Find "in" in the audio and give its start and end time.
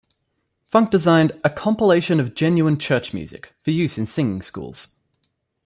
3.99-4.07